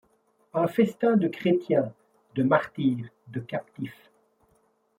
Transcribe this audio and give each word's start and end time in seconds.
Un 0.55 0.65
festin 0.65 1.15
de 1.15 1.27
chrétiens, 1.27 1.93
de 2.33 2.41
martyrs, 2.41 3.11
de 3.27 3.39
captifs 3.39 4.09